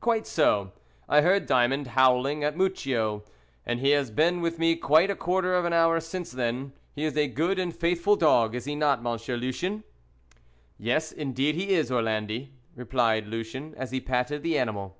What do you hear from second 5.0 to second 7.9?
a quarter of an hour since then; he is a good and